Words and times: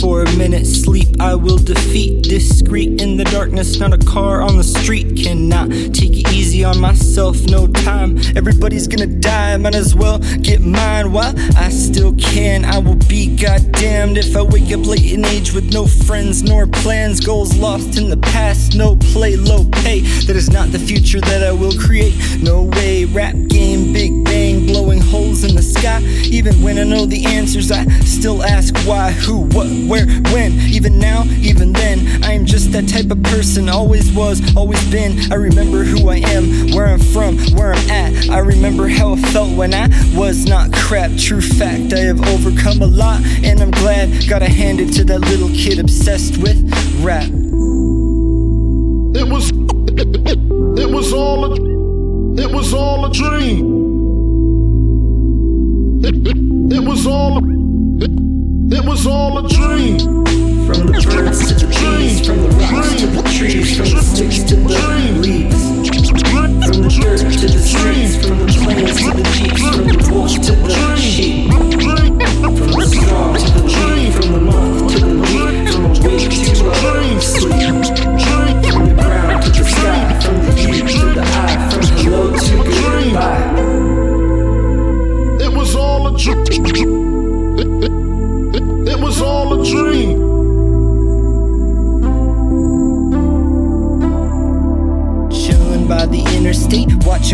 for 0.00 0.22
a 0.22 0.36
minute. 0.36 0.66
Sleep, 0.66 1.20
I 1.20 1.34
will 1.34 1.58
defeat. 1.58 2.22
Discreet 2.24 3.00
in 3.02 3.16
the 3.16 3.24
darkness, 3.24 3.78
not 3.78 3.92
a 3.92 3.98
car 3.98 4.40
on 4.40 4.56
the 4.56 4.64
street. 4.64 5.16
Cannot 5.16 5.68
take 5.94 6.16
it 6.16 6.32
easy 6.32 6.64
on 6.64 6.80
myself, 6.80 7.36
no 7.42 7.66
time. 7.66 8.18
Everybody's 8.34 8.88
gonna 8.88 9.06
die, 9.06 9.56
might 9.58 9.74
as 9.74 9.94
well 9.94 10.18
get 10.40 10.60
mine 10.62 11.12
while 11.12 11.34
I 11.56 11.68
still 11.68 12.14
can. 12.14 12.64
I 12.64 12.78
will 12.78 13.00
be 13.08 13.36
goddamned 13.36 14.16
if 14.16 14.34
I 14.36 14.42
wake 14.42 14.72
up 14.72 14.86
late 14.86 15.12
in 15.12 15.24
age 15.26 15.52
with 15.52 15.72
no 15.72 15.86
friends 15.86 16.42
nor 16.42 16.66
plans. 16.66 17.20
Goals 17.20 17.56
lost 17.56 17.98
in 17.98 18.08
the 18.08 18.16
past, 18.16 18.74
no 18.74 18.96
play, 18.96 19.36
low 19.36 19.64
pay. 19.70 20.00
That 20.26 20.36
is 20.36 20.50
not 20.50 20.72
the 20.72 20.78
future 20.78 21.20
that 21.20 21.42
I 21.44 21.52
will 21.52 21.76
create. 21.78 22.14
No 22.42 22.62
way, 22.62 23.04
rap 23.04 23.34
game, 23.48 23.92
big 23.92 24.19
holes 25.10 25.42
in 25.44 25.56
the 25.56 25.62
sky. 25.62 26.00
Even 26.30 26.62
when 26.62 26.78
I 26.78 26.84
know 26.84 27.04
the 27.04 27.26
answers, 27.26 27.70
I 27.70 27.84
still 28.00 28.42
ask 28.42 28.74
why, 28.86 29.10
who, 29.10 29.40
what, 29.56 29.66
where, 29.88 30.06
when. 30.32 30.52
Even 30.70 30.98
now, 30.98 31.24
even 31.40 31.72
then, 31.72 32.22
I 32.22 32.32
am 32.32 32.46
just 32.46 32.72
that 32.72 32.88
type 32.88 33.10
of 33.10 33.22
person. 33.24 33.68
Always 33.68 34.12
was, 34.12 34.40
always 34.56 34.82
been. 34.90 35.32
I 35.32 35.34
remember 35.34 35.82
who 35.82 36.08
I 36.08 36.16
am, 36.16 36.70
where 36.70 36.86
I'm 36.86 37.00
from, 37.00 37.38
where 37.56 37.72
I'm 37.72 37.90
at. 37.90 38.30
I 38.30 38.38
remember 38.38 38.88
how 38.88 39.14
it 39.14 39.20
felt 39.32 39.50
when 39.56 39.74
I 39.74 39.88
was 40.14 40.46
not 40.46 40.72
crap. 40.72 41.10
True 41.18 41.40
fact, 41.40 41.92
I 41.92 42.00
have 42.00 42.20
overcome 42.28 42.80
a 42.80 42.86
lot, 42.86 43.20
and 43.42 43.60
I'm 43.60 43.72
glad. 43.72 44.28
Gotta 44.28 44.48
hand 44.48 44.80
it 44.80 44.92
to 44.94 45.04
that 45.04 45.20
little 45.20 45.48
kid 45.48 45.78
obsessed 45.78 46.38
with 46.38 46.58
rap. 47.02 47.28
It 49.12 49.26
was, 49.28 49.50
it 50.78 50.90
was 50.90 51.12
all 51.12 51.44
a, 51.46 52.40
it 52.40 52.50
was 52.54 52.72
all 52.72 53.06
a 53.06 53.12
dream. 53.12 53.69
It, 56.70 56.80
was 56.80 57.06
all, 57.06 57.38
it, 58.02 58.10
it 58.78 58.84
was 58.84 59.06
all 59.06 59.44
a 59.44 59.48
dream. 59.48 59.98
From 60.66 60.86
the 60.86 61.02
birds 61.04 61.48
to 61.48 61.66
the 61.66 61.72
trees, 61.72 62.24
from 62.24 62.38
the 62.38 62.48
rocks 62.48 62.94
to 63.00 63.06
the 63.08 63.19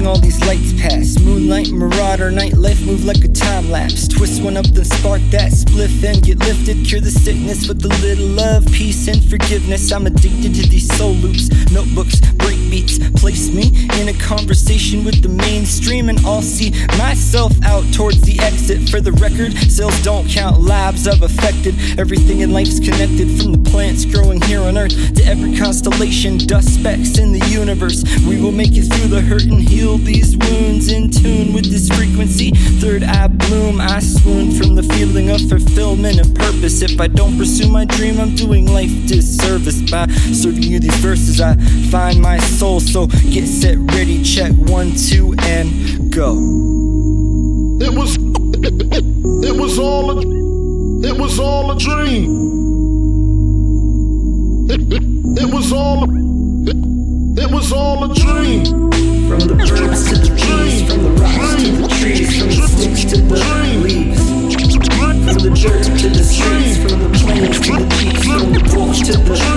watching 0.07 0.17
all 0.17 0.19
these 0.19 0.41
lights 0.47 0.73
pass. 0.81 1.19
Moonlight, 1.21 1.71
marauder, 1.71 2.31
nightlife 2.31 2.85
move 2.87 3.05
like 3.05 3.25
a 3.25 3.29
time 3.29 3.71
lapse. 3.71 4.09
Twist 4.09 4.43
one 4.43 4.57
up, 4.57 4.67
then 4.67 4.85
spark 4.85 5.21
that 5.31 5.53
spliff 5.53 6.05
and 6.05 6.23
get 6.23 6.39
lifted. 6.41 6.85
Cure 6.87 7.01
the 7.01 7.11
sickness 7.11 7.69
with 7.69 7.85
a 7.85 7.89
little 8.03 8.27
love, 8.27 8.67
peace, 8.67 9.09
and 9.09 9.23
forgiveness. 9.29 9.93
I'm 9.93 10.07
addicted 10.07 10.55
to 10.55 10.67
these 10.69 10.89
soul 10.97 11.12
loops, 11.12 11.49
notebooks, 11.73 12.21
break 12.37 12.59
beats. 12.71 12.99
Place 13.21 13.51
me 13.51 13.73
in 14.01 14.09
a 14.09 14.19
conversation 14.19 15.05
with 15.05 15.23
the 15.23 15.29
mainstream, 15.29 16.09
and 16.09 16.19
I'll 16.21 16.43
see 16.43 16.71
myself 16.99 17.53
out 17.65 17.84
towards 17.93 18.21
the 18.22 18.39
exit. 18.41 18.89
For 18.89 19.00
the 19.00 19.12
record, 19.12 19.53
sales 19.71 19.99
don't 20.03 20.28
count, 20.28 20.61
lives 20.61 21.09
I've 21.09 21.22
affected. 21.22 21.75
Everything 21.99 22.41
in 22.41 22.53
life's 22.53 22.78
connected 22.78 23.28
from 23.39 23.53
the 23.53 23.71
plants 23.71 24.05
growing 24.05 24.41
here 24.43 24.62
on 24.62 24.78
earth 24.78 25.15
to 25.16 25.25
every 25.25 25.56
constellation, 25.56 26.39
dust 26.39 26.75
specks 26.75 27.19
in 27.19 27.33
the 27.33 27.45
universe. 27.49 28.05
We 28.27 28.41
will 28.41 28.53
make 28.53 28.77
it 28.77 28.84
through 28.93 29.09
the 29.09 29.21
hurt 29.21 29.45
and 29.45 29.66
heal 29.66 29.96
these 29.99 30.37
wounds 30.37 30.89
in 30.89 31.11
tune 31.11 31.53
with 31.53 31.71
this 31.71 31.89
frequency. 31.89 32.51
Third 32.81 33.03
eye 33.03 33.29
bloom, 33.29 33.81
I 33.81 34.01
swoon 34.01 34.53
from 34.53 34.75
the 34.75 34.83
feeling 34.83 35.31
of 35.31 35.41
fulfillment 35.49 36.19
and 36.19 36.34
purpose. 36.34 36.83
If 36.83 37.01
I 37.01 37.07
don't 37.07 37.37
pursue 37.39 37.69
my 37.69 37.84
dream, 37.84 38.21
I'm 38.21 38.34
doing 38.34 38.67
life 38.67 38.91
disservice 39.07 39.81
by 39.91 40.07
serving 40.33 40.62
you 40.62 40.81
these 40.81 40.97
verses. 40.97 41.41
I 41.41 41.57
find 41.91 42.21
my 42.21 42.39
soul, 42.39 42.81
so 42.81 43.07
get 43.07 43.47
set, 43.47 43.79
ready, 43.95 44.23
check 44.23 44.53
one, 44.53 44.93
two, 44.95 45.34
and 45.41 46.13
go. 46.13 46.33
It 47.81 47.93
was, 47.95 48.17
it, 48.17 49.05
it 49.45 49.57
was 49.61 49.78
all 49.78 50.11
a, 50.11 50.21
it 51.07 51.19
was 51.19 51.39
all 51.39 51.71
a 51.73 51.78
dream. 51.78 52.25
It, 54.69 54.81
it, 54.93 55.03
it 55.43 55.55
was 55.55 55.73
all, 55.73 56.05
it 56.05 56.25
was 57.66 57.72
all 57.72 58.04
a 58.04 58.15
dream. 58.15 58.65
From 59.28 59.41
the 59.41 59.54
birds 59.56 60.09
to 60.09 60.15
the 60.15 60.31
bees, 60.34 60.88
from 60.88 61.03
the 61.03 61.10
rocks 61.21 61.65
to 61.65 61.72
the 61.72 61.88
trees, 61.99 62.38
from 62.38 62.49
the 62.49 62.69
sticks 62.69 63.04
to 63.06 63.21
the 63.22 63.37
leaves. 63.82 64.21
From 65.27 65.38
the 65.38 65.50
dirt 65.50 65.84
to 65.99 66.09
the 66.09 66.22
streets, 66.22 66.77
from 66.77 67.03
the 67.03 67.19
plains 67.19 67.60
to 67.60 67.72
the 67.72 67.88
jeeps, 67.99 68.25
from 68.25 68.53
the 68.53 68.77
wolf 68.77 68.97
to 68.99 69.12
the. 69.12 69.56